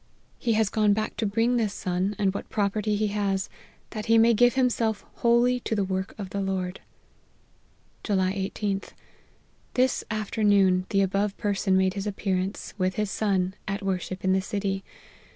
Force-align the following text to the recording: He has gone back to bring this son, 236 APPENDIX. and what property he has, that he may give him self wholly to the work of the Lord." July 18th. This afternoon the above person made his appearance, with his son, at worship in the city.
He 0.39 0.53
has 0.53 0.69
gone 0.69 0.93
back 0.93 1.15
to 1.17 1.27
bring 1.27 1.57
this 1.57 1.75
son, 1.75 2.15
236 2.17 2.17
APPENDIX. 2.17 2.23
and 2.23 2.33
what 2.33 2.49
property 2.49 2.95
he 2.95 3.07
has, 3.09 3.49
that 3.91 4.07
he 4.07 4.17
may 4.17 4.33
give 4.33 4.55
him 4.55 4.67
self 4.71 5.05
wholly 5.17 5.59
to 5.59 5.75
the 5.75 5.83
work 5.83 6.15
of 6.17 6.31
the 6.31 6.41
Lord." 6.41 6.79
July 8.03 8.33
18th. 8.33 8.93
This 9.75 10.03
afternoon 10.09 10.87
the 10.89 11.01
above 11.03 11.37
person 11.37 11.77
made 11.77 11.93
his 11.93 12.07
appearance, 12.07 12.73
with 12.79 12.95
his 12.95 13.11
son, 13.11 13.53
at 13.67 13.83
worship 13.83 14.23
in 14.25 14.33
the 14.33 14.41
city. 14.41 14.83